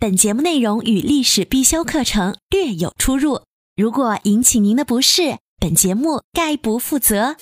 [0.00, 3.42] 本节目内容与历史必修课程略有出入，
[3.76, 7.36] 如果引起您的不适，本节目概不负责。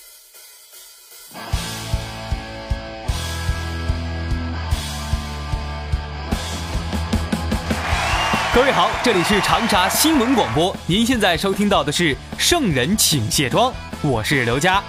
[8.52, 13.72] 各位好，这里是长沙新闻广播，您现在收听到的是《圣人请卸妆》，
[14.02, 14.82] 我是刘佳。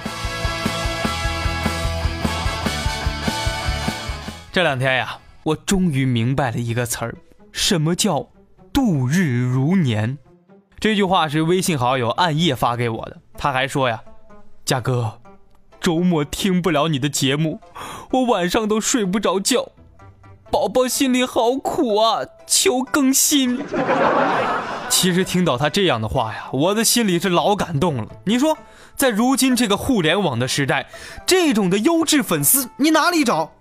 [4.52, 7.16] 这两天呀，我终于明白了一个词儿。
[7.52, 8.30] 什么叫
[8.72, 10.18] 度日如年？
[10.80, 13.18] 这句话是微信好友暗夜发给我的。
[13.38, 14.02] 他还说呀
[14.64, 15.20] ：“嘉哥，
[15.82, 17.60] 周末听不了你的节目，
[18.12, 19.70] 我晚上都睡不着觉，
[20.52, 23.64] 宝宝心里好苦啊，求更新。”
[24.90, 28.08] 其实听到他这样的话呀，我的心里是老感动了。
[28.26, 28.58] 你说，
[28.96, 30.88] 在如今这个互联网的时代，
[31.26, 33.52] 这种的优质粉丝你哪里找？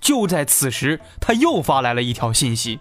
[0.00, 2.78] 就在此时，他又发来了一条信息。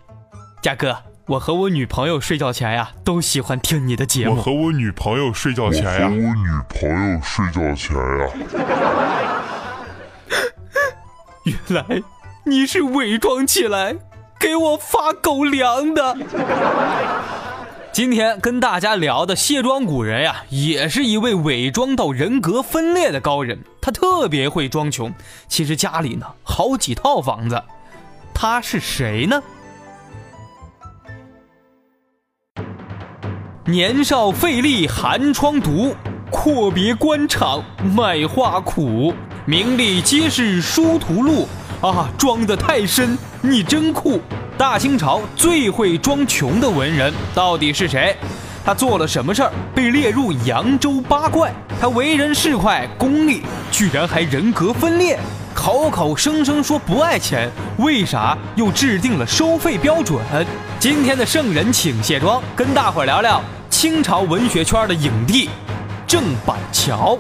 [0.68, 4.36] 嘉哥，我和我女朋友睡觉前呀，都喜欢听你的节目。
[4.36, 8.28] 我和我女朋友睡觉前呀，我和我女朋友睡觉前呀。
[11.46, 12.04] 原来
[12.44, 13.96] 你是伪装起来
[14.38, 16.18] 给我发狗粮的。
[17.94, 23.64] 今天跟大家聊的卸妆古人呀，也是一位伪装到人格分裂的高人。
[23.82, 25.14] 他特别会装穷，
[25.48, 27.64] 其实家里呢好几套房子。
[28.34, 29.42] 他是谁呢？
[33.70, 35.94] 年少费力寒窗读，
[36.32, 37.62] 阔别官场
[37.94, 39.14] 卖画苦。
[39.46, 41.46] 名利皆是殊途路
[41.82, 42.10] 啊！
[42.18, 44.22] 装得太深，你真酷。
[44.58, 48.16] 大清朝最会装穷的文人到底是谁？
[48.64, 51.54] 他做了什么事儿被列入扬州八怪？
[51.82, 55.20] 他为人市侩功利，居然还人格分裂，
[55.54, 60.22] 口口声声说不爱钱，为啥又制定了收费标准？
[60.80, 63.44] 今天的圣人请卸妆，跟大伙儿聊聊。
[63.78, 65.48] 清朝文学圈的影帝
[66.08, 67.16] 郑板桥。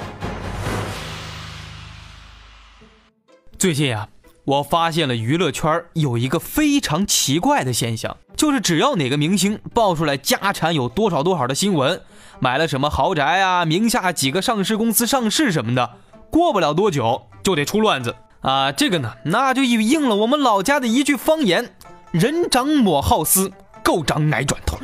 [3.60, 4.08] 最近啊，
[4.44, 12.02] 我发现了娱乐圈有一个非常奇怪的现象，就是只要哪个明星爆出来家产有多少多少的新闻，
[12.40, 15.92] 买了什么豪宅啊，名下几个上市公司上市什么的，
[16.32, 18.72] 过不了多久就得出乱子啊。
[18.72, 21.76] 这个呢，那就应了我们老家的一句方言
[22.10, 23.52] ：“人长抹好丝，
[23.84, 24.80] 狗长矮转头。”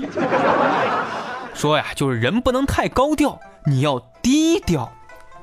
[1.53, 4.91] 说呀，就是人不能太高调，你要低调。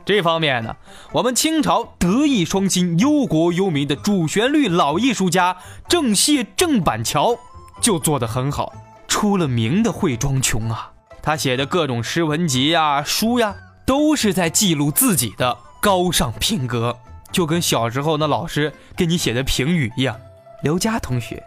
[0.05, 0.77] 这方面呢，
[1.13, 5.57] 我们清朝德艺双馨、忧国忧民的主旋律老艺术家
[5.89, 7.39] 郑燮郑板桥
[7.81, 8.73] 就做得很好，
[9.07, 10.93] 出了名的会装穷啊。
[11.23, 13.55] 他写的各种诗文集呀、书呀，
[13.87, 16.99] 都是在记录自己的高尚品格，
[17.31, 20.19] 就跟小时候那老师给你写的评语一样。
[20.63, 21.45] 刘佳同学，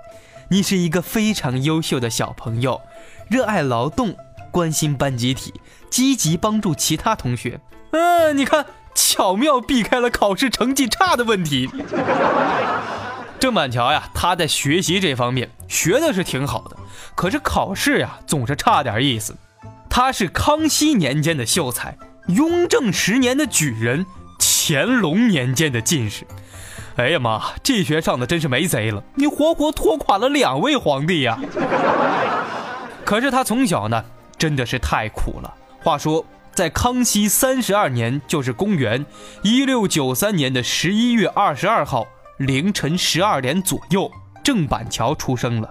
[0.50, 2.80] 你是一个非常优秀的小朋友，
[3.30, 4.16] 热爱劳动。
[4.54, 5.52] 关心班集体，
[5.90, 7.60] 积极帮助其他同学。
[7.90, 11.68] 嗯，你看，巧妙避开了考试成绩差的问题。
[13.40, 16.78] 郑板桥呀，他在学习这方面学的是挺好的，
[17.16, 19.36] 可是考试呀总是差点意思。
[19.90, 21.98] 他是康熙年间的秀才，
[22.28, 24.06] 雍正十年的举人，
[24.40, 26.28] 乾隆年间的进士。
[26.96, 29.04] 哎呀妈，这学上的真是没贼了！
[29.16, 31.40] 你活活拖垮了两位皇帝呀！
[33.04, 34.06] 可是他从小呢。
[34.44, 35.54] 真的是太苦了。
[35.82, 39.06] 话说，在康熙三十二年，就是公元
[39.42, 42.06] 一六九三年的十一月二十二号
[42.40, 44.12] 凌晨十二点左右，
[44.44, 45.70] 郑板桥出生了。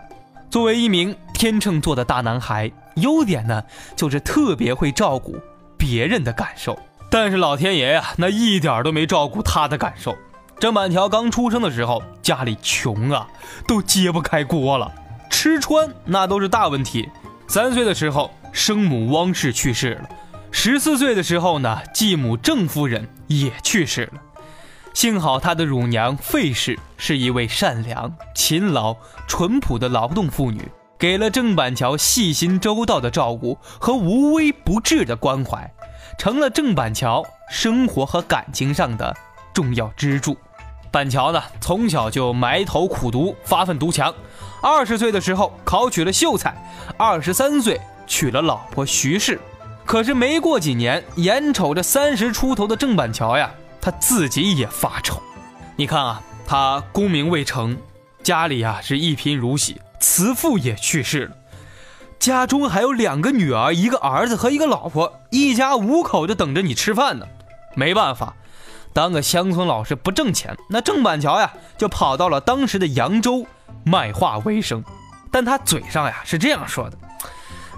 [0.49, 3.63] 作为一名天秤座的大男孩，优点呢
[3.95, 5.37] 就是特别会照顾
[5.77, 6.79] 别人的感受。
[7.11, 10.17] 但是老天爷呀，那一点都没照顾他的感受。
[10.59, 13.29] 郑板桥刚出生的时候，家里穷啊，
[13.69, 14.91] 都揭不开锅了，
[15.29, 17.07] 吃穿那都是大问题。
[17.47, 18.31] 三岁的时候。
[18.53, 20.09] 生母汪氏去世了，
[20.51, 24.21] 十四岁的时候呢，继母郑夫人也去世了。
[24.93, 28.95] 幸好他的乳娘费氏是一位善良、勤劳、
[29.27, 30.69] 淳朴的劳动妇女，
[30.99, 35.73] 给了郑板桥细心周到的照顾和无微不至的关怀，
[36.19, 39.17] 成了郑板桥生活和感情上的
[39.55, 40.37] 重要支柱。
[40.91, 44.15] 板桥呢，从小就埋头苦读，发奋图强。
[44.63, 46.55] 二十岁的时候考取了秀才，
[46.99, 47.81] 二十三岁。
[48.13, 49.41] 娶了老婆徐氏。
[49.87, 53.51] 可是没过几年，眼瞅着三十出头的郑板桥呀，
[53.81, 55.23] 他自己也发愁。
[55.77, 57.75] 你看啊，他功名未成，
[58.23, 61.37] 家里呀是一贫如洗，慈父也去世了，
[62.19, 67.27] 家中还有两个女儿、一个儿子和一个老婆，一家五口就等着你吃饭呢。
[67.75, 68.35] 没办法，
[68.93, 73.47] 当个乡村老师不挣钱，那郑板桥呀就跑到了当时的扬州
[73.85, 74.85] 卖画为生。
[75.31, 76.99] 但他嘴上呀是这样说的。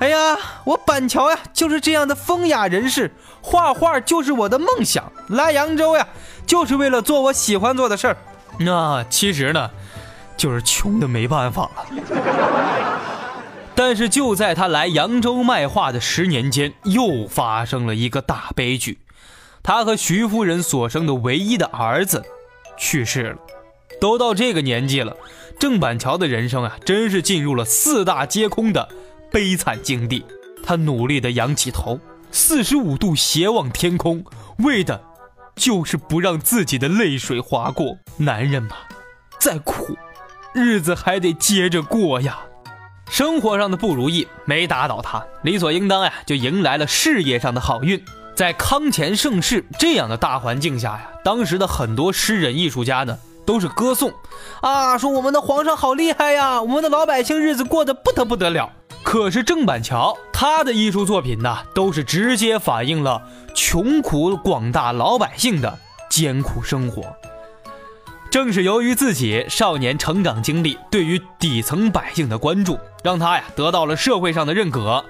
[0.05, 3.11] 哎呀，我板桥呀，就是这样的风雅人士，
[3.41, 5.11] 画画就是我的梦想。
[5.29, 6.07] 来扬州呀，
[6.47, 8.17] 就是为了做我喜欢做的事儿。
[8.59, 9.71] 那其实呢，
[10.37, 11.87] 就是穷的没办法了。
[13.75, 18.99] 但是就在他来扬州卖画的十年间，又发生了一个大悲剧，
[19.63, 22.23] 他和徐夫人所生的唯一的儿子
[22.77, 23.37] 去世了。
[24.03, 25.17] 都到这个年纪了，
[25.59, 28.87] 郑板桥的人生啊，真是进入了四大皆空的。
[29.35, 30.25] 悲惨境地，
[30.63, 31.99] 他努力地仰起头，
[32.31, 34.25] 四十五度斜望天空，
[34.59, 35.03] 为的，
[35.57, 37.99] 就是不让自己的泪水划过。
[38.17, 38.77] 男人嘛，
[39.41, 39.99] 再苦，
[40.53, 42.39] 日子还得接着过呀。
[43.11, 48.01] 生活上的不如意没打倒他，理所应当呀，就迎来了事业上的好运。
[48.37, 54.15] 在康乾盛世这样的大环境下呀，当时的很多诗人艺术家呢，都是歌颂，
[54.61, 58.71] 啊，说我们的皇上好厉害呀，我们的老百姓日子过得不得不得了。
[59.05, 63.23] 可是郑板桥他的艺术作品呢，都是直接反映了
[63.55, 65.79] 穷苦广大老百姓的
[66.11, 67.15] 艰苦生活。
[68.31, 75.05] 正是由于自己少年成长经历对于底层百姓的关注，让他呀得到了社会上的认可。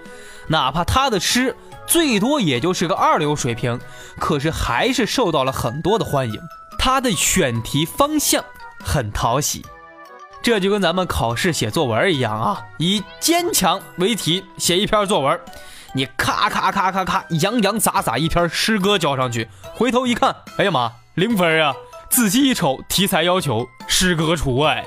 [0.48, 1.56] 哪怕他的诗
[1.86, 3.80] 最多也就是个二流水平，
[4.18, 6.38] 可是还是受到了很多的欢迎。
[6.78, 8.44] 他的选题方向
[8.84, 9.64] 很讨喜。
[10.44, 15.40] 这就跟咱们考试写作文一样啊，以坚强为题写一篇作文，
[15.94, 21.74] 你咔咔咔咔咔洋洋洒洒一篇诗歌交上去，回头一看，哎呀妈，零分啊！
[22.10, 24.84] 仔细一瞅，题材要求诗歌除外。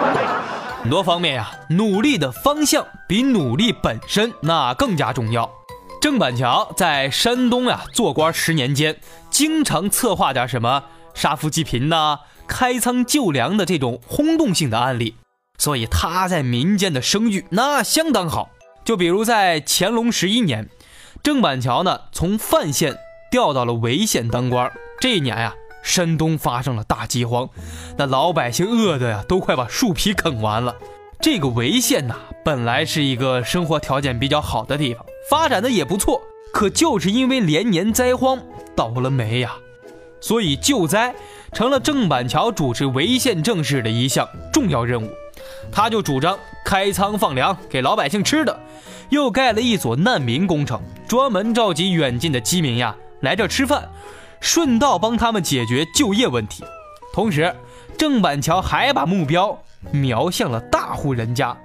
[0.80, 5.50] 很多方面呀，努力的方向比努力本身那更加重要。
[6.00, 8.98] 郑板桥在山东呀做官十年间，
[9.28, 12.20] 经常策划点什么杀富济贫呐。
[12.48, 15.14] 开仓救粮的这种轰动性的案例，
[15.58, 18.50] 所以他在民间的声誉那相当好。
[18.84, 20.68] 就比如在乾隆十一年，
[21.22, 22.96] 郑板桥呢从范县
[23.30, 24.72] 调到了潍县当官。
[24.98, 27.50] 这一年呀，山东发生了大饥荒，
[27.98, 30.74] 那老百姓饿的呀都快把树皮啃完了。
[31.20, 36.22] 这个潍县呐，本来是一个生活条件比较好的地方，发展的也不错，
[36.52, 38.40] 可就是因为连年灾荒
[38.74, 39.56] 倒了霉呀，
[40.20, 41.14] 所以救灾。
[41.52, 45.10] 成了郑板桥主持潍县政事的一项重要任务，
[45.72, 48.60] 他就主张开仓放粮给老百姓吃的，
[49.08, 53.88] 又盖了一所难民工程，专门召集远近的饥民呀来这吃饭，
[54.40, 56.62] 顺道帮他们解决就业问题。
[57.12, 57.54] 同时，
[57.96, 59.58] 郑板桥还把目标
[59.90, 61.56] 瞄向了大户人家，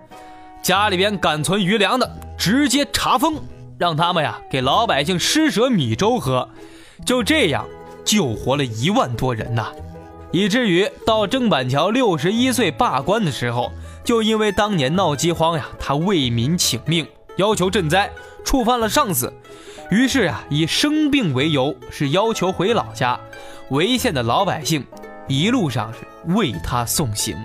[0.64, 3.36] 家里边敢存余粮的，直接查封，
[3.78, 6.50] 让他们呀给老百姓施舍米粥喝，
[7.06, 7.66] 就这样。
[8.04, 9.68] 救活了一万多人呐，
[10.32, 13.72] 以至于到郑板桥六十一岁罢官的时候，
[14.04, 17.08] 就因为当年闹饥荒呀，他为民请命，
[17.38, 18.12] 要求赈灾，
[18.44, 19.32] 触犯了上司，
[19.90, 23.20] 于是啊，以生病为由，是要求回老家。
[23.70, 24.86] 潍县的老百姓
[25.28, 26.00] 一路上是
[26.34, 27.36] 为他送行。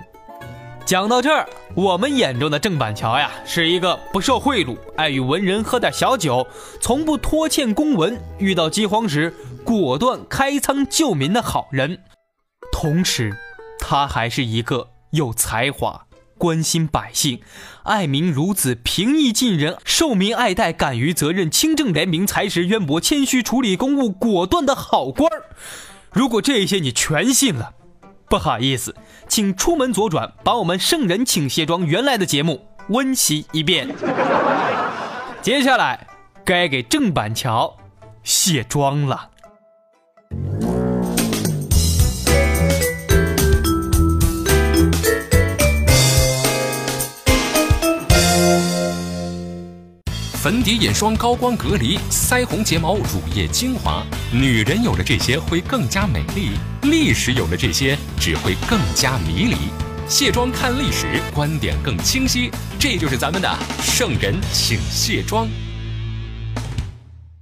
[0.85, 6.45] 讲到这儿，我们眼中的郑板桥呀，是一个不受贿赂、爱与文人喝点小酒、
[6.81, 9.31] 从不拖欠公文、遇到饥荒时
[9.63, 11.99] 果断开仓救民的好人。
[12.71, 13.35] 同时，
[13.79, 16.05] 他还是一个有才华、
[16.37, 17.41] 关心百姓、
[17.83, 25.45] 爱民如子、平易近人、受民爱戴、敢于责任、清正廉明、才识渊博、谦虚处理公务、果断的好官儿。
[26.11, 27.73] 如果这些你全信了，
[28.29, 28.95] 不好意思。
[29.27, 33.87] 请出门左转，把我们圣人请卸妆原来的节目温习一遍。
[35.41, 36.07] 接下来
[36.43, 37.77] 该给郑板桥
[38.23, 39.29] 卸妆了。
[50.41, 56.51] 粉底、眼霜、高光隔离、腮红、睫毛、乳液、精华，女人有了这些会更加美丽，
[56.83, 59.57] 历史有了这些只会更加迷离。
[60.07, 65.45] 卸妆看历史，观点更清晰，这就是咱们的圣人请卸妆。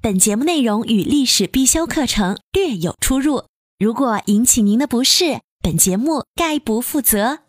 [0.02, 3.44] 本节目内容与历史必修课程略有出入，
[3.78, 7.42] 如果引起您的不适，本节目概不负责。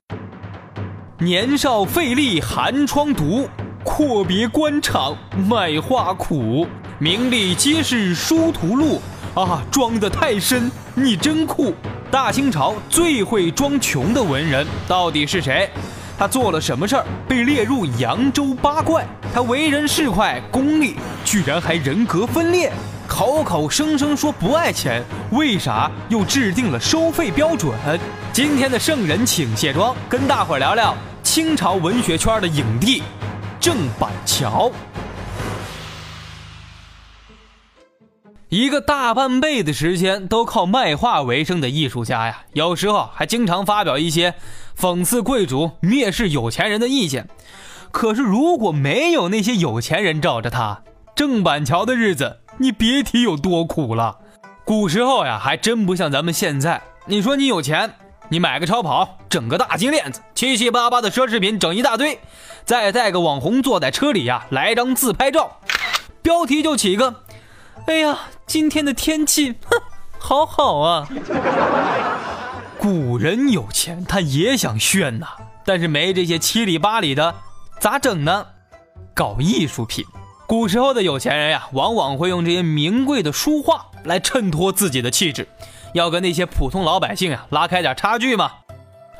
[1.20, 3.48] 年少费力寒窗毒。
[3.88, 5.16] 阔别官场
[5.48, 6.66] 卖画苦，
[6.98, 9.00] 名利皆是殊途路。
[9.34, 11.72] 啊，装得太深，你真酷！
[12.10, 15.70] 大清朝最会装穷的文人到底是谁？
[16.18, 19.06] 他做了什么事儿被列入扬州八怪？
[19.32, 22.70] 他为人市侩，功利，居然还人格分裂，
[23.06, 27.72] 口口声声说不爱钱，为啥又制定了收费标准？
[28.34, 33.02] 今天的圣人请卸妆，跟大伙儿聊聊清朝文学圈的影帝
[33.68, 34.72] 郑板桥。
[38.48, 44.32] 一个大半辈子时间都靠卖画为生的艺术家呀，有时候还经常发表一些
[44.74, 47.28] 讽刺贵族、蔑视有钱人的意见。
[47.90, 50.80] 可是如果没有那些有钱人罩着他，
[51.14, 54.16] 郑板桥的日子你别提有多苦了。
[54.64, 56.80] 古时候呀，还真不像咱们现在。
[57.04, 57.92] 你说你有钱，
[58.30, 62.20] 你买个超跑，整个大金链子，七七八八的奢侈品整一大堆，
[62.64, 65.60] 再带个网红坐在车里呀，来张自拍照，
[66.20, 67.22] 标题就起个。
[67.86, 69.80] 哎呀，今天的天气，哼，
[70.18, 71.08] 好好啊！
[72.78, 75.26] 古人有钱，他也想炫呐，
[75.64, 77.34] 但是没这些七里八里的，
[77.80, 78.46] 咋整呢？
[79.14, 80.04] 搞艺术品。
[80.46, 85.48] 古时候的有钱人呀，往往会用这些名贵的书画来衬托自己的气质，
[85.94, 88.50] 要跟那些普通老百姓啊拉开点差距嘛。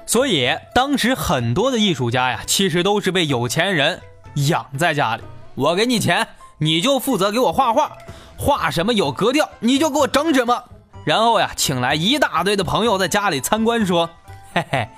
[0.06, 4.00] 所以当时很多的艺术家呀，其实都是被有钱人
[4.48, 5.22] 养在家里。
[5.54, 7.92] 我给你钱，你就负责给我画画。
[8.38, 10.64] 画什么有格调，你就给我整什么。
[11.04, 14.08] 然后呀，请来一大堆的朋友在家里参观，说
[14.54, 14.88] ：“嘿嘿，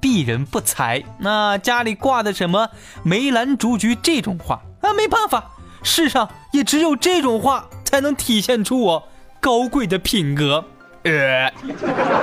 [0.00, 2.70] 鄙人不才，那家里挂的什么
[3.02, 5.50] 梅兰竹菊这种画啊，没办法，
[5.82, 9.08] 世上也只有这种画才能体现出我
[9.40, 10.64] 高贵的品格。”
[11.10, 11.52] 呃，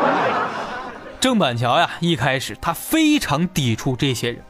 [1.19, 4.43] 郑板桥呀，一开始他非常抵触这些人。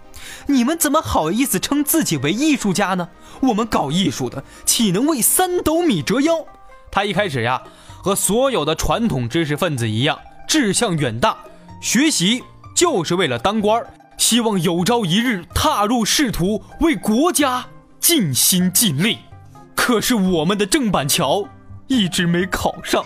[0.47, 3.09] 你们怎么好意思称自己为艺术家呢？
[3.41, 6.45] 我们搞艺术的岂能为三斗米折腰？
[6.91, 7.61] 他一开始呀，
[8.01, 11.37] 和所有的传统知识分子一样，志向远大，
[11.81, 12.43] 学习
[12.75, 13.85] 就是为了当官
[14.17, 17.65] 希望有朝一日踏入仕途，为国家
[17.99, 19.19] 尽心尽力。
[19.75, 21.47] 可是我们的郑板桥
[21.87, 23.05] 一直没考上，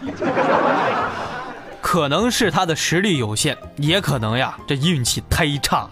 [1.81, 5.89] 可能是他的实力有限，也可能呀，这运气忒差了。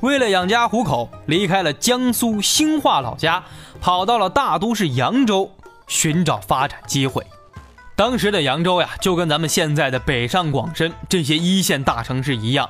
[0.00, 3.42] 为了养家糊口，离开了江苏兴化老家，
[3.80, 5.50] 跑到了大都市扬州
[5.86, 7.24] 寻找发展机会。
[7.96, 12.68] 当时的扬州呀，就跟咱们现在的北上广深这些一线大城市一样，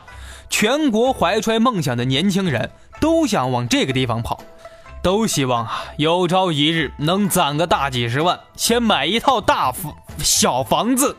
[0.50, 2.70] 全国怀揣梦想的年轻人
[3.00, 4.40] 都想往这个地方跑，
[5.04, 11.14] 都希望啊有朝一日能攒个大几十万，先买一套大房小房子。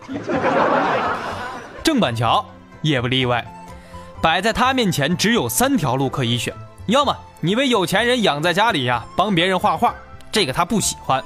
[1.84, 2.44] 郑板桥
[2.82, 3.46] 也不例外。
[4.24, 6.52] 摆在他面前只有三条路可以选：
[6.88, 9.94] 要么你被有钱人养在家里呀，帮别人画画，
[10.32, 11.22] 这个他不喜欢；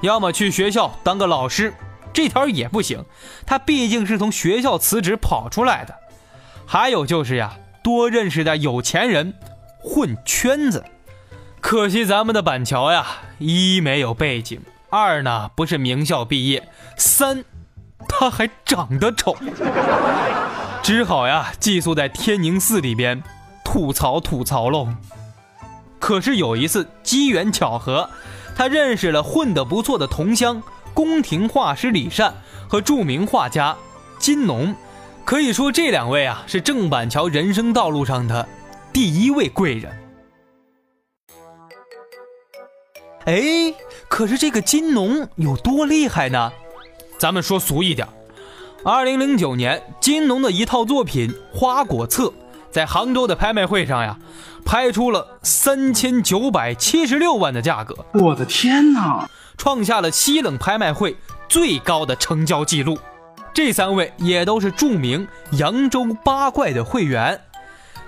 [0.00, 1.74] 要么去学校当个老师，
[2.12, 3.04] 这条也不行，
[3.44, 5.92] 他毕竟是从学校辞职跑出来的；
[6.64, 9.34] 还有就是呀，多认识点有钱人，
[9.80, 10.84] 混圈子。
[11.60, 13.06] 可惜咱们的板桥呀，
[13.38, 14.60] 一没有背景，
[14.90, 17.44] 二呢不是名校毕业，三
[18.08, 19.36] 他还长得丑。
[20.82, 23.22] 只好呀，寄宿在天宁寺里边
[23.64, 24.88] 吐槽吐槽喽。
[25.98, 28.08] 可是有一次机缘巧合，
[28.56, 30.62] 他认识了混得不错的同乡
[30.94, 32.32] 宫廷画师李善
[32.68, 33.76] 和著名画家
[34.18, 34.74] 金农。
[35.24, 38.48] 可以说这两位啊，是郑板桥人生道路上的
[38.92, 39.92] 第一位贵人。
[43.28, 43.74] 哎，
[44.08, 46.50] 可是这个金农有多厉害呢？
[47.18, 48.08] 咱们说俗一点。
[48.82, 52.22] 二零零九年，金农的一套作品《花果册》
[52.70, 54.16] 在杭州的拍卖会上呀，
[54.64, 57.94] 拍出了三千九百七十六万的价格。
[58.14, 61.14] 我的天哪，创下了西冷拍卖会
[61.50, 62.98] 最高的成交记录。
[63.52, 67.38] 这三位也都是著名扬州八怪的会员，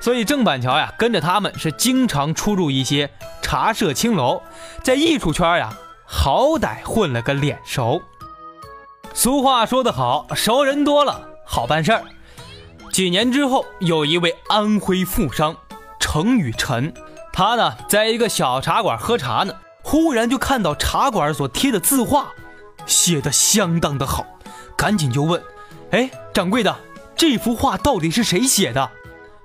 [0.01, 3.11] 所以郑板桥呀，跟着他们是经常出入一些
[3.51, 4.43] 茶社青楼，
[4.81, 5.77] 在艺术圈呀，
[6.07, 8.01] 好歹混了个脸熟。
[9.13, 12.05] 俗话说得好，熟人多了好办事儿。
[12.93, 15.57] 几年之后，有一位安徽富商
[15.99, 16.95] 程雨辰，
[17.33, 19.53] 他呢在一个小茶馆喝茶呢，
[19.83, 22.29] 忽然就看到茶馆所贴的字画，
[22.87, 24.25] 写的相当的好，
[24.77, 25.43] 赶紧就问
[25.91, 26.77] ：“哎，掌柜的，
[27.17, 28.89] 这幅画到底是谁写的？”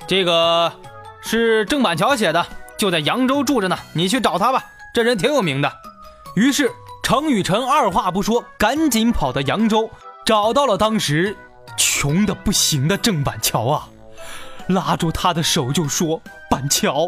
[0.05, 0.71] 这个
[1.21, 2.45] 是郑板桥写的，
[2.77, 4.63] 就在扬州住着呢，你去找他吧，
[4.93, 5.71] 这人挺有名的。
[6.35, 6.71] 于是。
[7.03, 9.91] 程雨辰二话不说，赶紧跑到扬州，
[10.25, 11.37] 找到了当时
[11.77, 13.87] 穷的不行的郑板桥啊，
[14.69, 17.07] 拉住他的手就说：“板桥，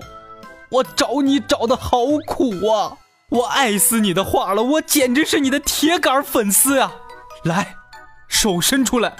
[0.69, 1.97] 我找你找的好
[2.27, 2.95] 苦啊！
[3.29, 6.91] 我爱死你的画了，我简直是你的铁杆粉丝呀！
[7.43, 7.75] 来，
[8.27, 9.15] 手伸出来，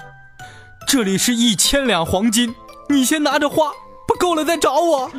[0.88, 2.54] 这里是一千两黄金，
[2.89, 3.87] 你先拿着画，不
[4.18, 5.12] 够了再找我。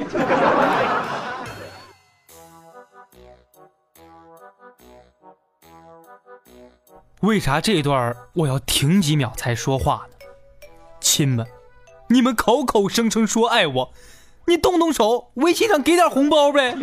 [7.20, 10.26] 为啥这段我要停几秒才说话呢？
[11.00, 11.46] 亲们，
[12.08, 13.92] 你们口口声声说爱我，
[14.46, 16.76] 你动动手，微信上给点红包呗。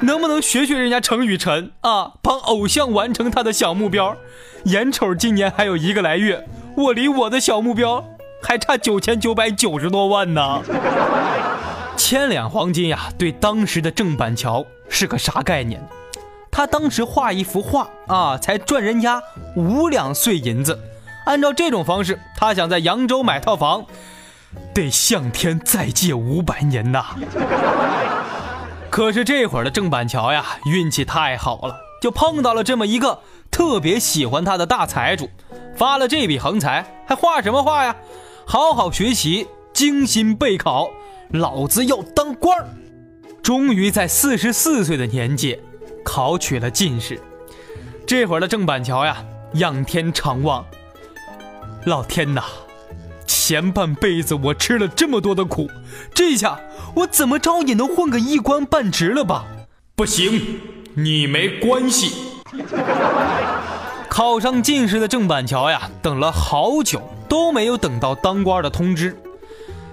[0.00, 4.16] 能不能学学人家程雨辰啊，帮偶像完成他的小目标？
[4.64, 8.04] 眼瞅今年还有一个来月，我离我的小目标
[8.46, 10.60] 还差九千九百九十多万呢。
[11.96, 15.80] 千两黄金呀，对当时的郑板桥是个啥概念？
[16.50, 19.22] 他当时画一幅画啊，才赚人家
[19.56, 20.78] 五两碎银子。
[21.24, 23.86] 按照这种方式，他想在扬州买套房，
[24.74, 27.06] 得向天再借五百年呐。
[28.90, 33.20] 可是这会儿的郑板桥呀，运气太好了，就碰到了这么一个
[33.50, 35.30] 特别喜欢他的大财主，
[35.74, 37.96] 发了这笔横财，还画什么画呀？
[38.46, 40.90] 好好学习，精心备考，
[41.30, 42.68] 老子要当官儿。
[43.42, 45.58] 终于在四十四岁的年纪。
[46.04, 47.18] 考取了进士，
[48.06, 49.24] 这会儿的郑板桥呀，
[49.54, 50.62] 仰天长望。
[51.86, 52.42] 老天呐，
[53.26, 55.66] 前半辈子我吃了这么多的苦，
[56.14, 56.60] 这下
[56.94, 59.46] 我怎么着也能混个一官半职了吧？
[59.96, 60.60] 不行，
[60.94, 62.34] 你没关系。
[64.10, 67.00] 考上进士的郑板桥呀，等了好久
[67.34, 69.20] 都没有等到当官的通知。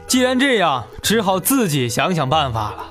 [0.06, 2.86] 既然这样，只好自己想想办法了。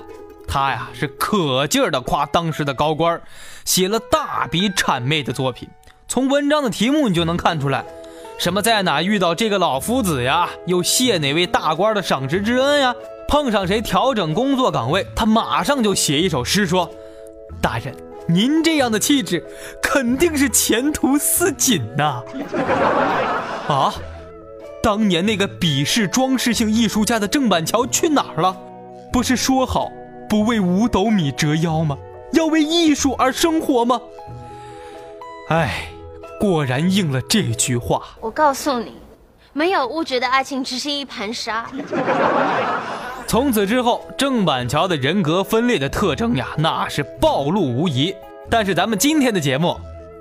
[0.45, 3.21] 他呀是可劲儿的夸当时的高官，
[3.63, 5.69] 写了大笔谄媚的作品。
[6.09, 7.85] 从文章的题目你就能看出来，
[8.37, 12.93] 什么在哪遇到这个老夫子呀，又谢哪位大官的赏识之恩呀，
[13.29, 16.91] 碰上谁调整工作岗位，他马上就写一首诗说
[17.63, 17.95] ：“大人，
[18.27, 19.41] 您这样的气质，
[19.81, 22.21] 肯定是前途似锦呐。
[23.69, 23.93] ”啊，
[24.81, 28.57] 当年那个鄙视装饰性艺术家的郑板桥去哪儿了？
[29.13, 29.89] 不是说好？
[30.27, 31.97] 不为五斗米折腰吗？
[32.33, 34.01] 要为艺术而生活吗？
[35.49, 35.89] 哎，
[36.39, 38.01] 果然应了这句话。
[38.21, 38.93] 我告诉你，
[39.53, 41.69] 没有物质的爱情只是一盘沙。
[43.27, 48.15] 从此之后，郑板桥的人格分裂的特征呀，那是暴露无遗。
[48.49, 49.77] 但是咱们今天的节目，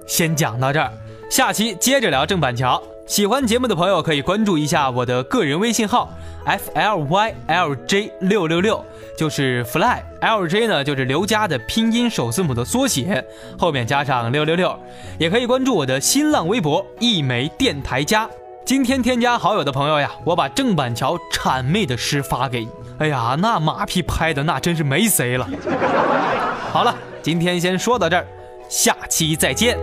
[0.07, 0.93] 先讲到这儿，
[1.31, 2.83] 下期接着聊郑板桥。
[3.11, 6.09] 喜欢节目的朋友可以关注一下我的个人微信号
[6.45, 8.85] f l y l j 六六六，
[9.19, 13.25] 就是 fly l j 呢，就是刘佳的拼音首字母的缩写，
[13.59, 14.79] 后面加上六六六。
[15.19, 18.31] 也可以关注我的新浪微博一枚电台家。
[18.65, 22.71] 今天添加好友的朋友呀，我把郑板桥谄媚的诗发给你。
[22.99, 25.49] 哎呀，那马屁拍的那真是没谁了。
[26.71, 28.25] 好了，今天先说到这儿，
[28.69, 29.77] 下期再见。